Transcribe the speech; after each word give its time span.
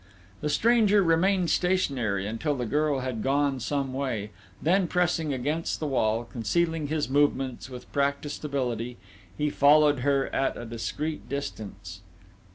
The 0.39 0.49
stranger 0.49 1.03
remained 1.03 1.51
stationary 1.51 2.25
until 2.25 2.55
the 2.55 2.65
girl 2.65 3.01
had 3.01 3.21
gone 3.21 3.59
some 3.59 3.93
way; 3.93 4.31
then 4.59 4.87
pressing 4.87 5.31
against 5.31 5.79
the 5.79 5.85
wall, 5.85 6.23
concealing 6.23 6.87
his 6.87 7.07
movements 7.07 7.69
with 7.69 7.91
practised 7.93 8.43
ability, 8.43 8.97
he 9.37 9.51
followed 9.51 9.99
her 9.99 10.25
at 10.33 10.57
a 10.57 10.65
discreet 10.65 11.29
distance.... 11.29 12.01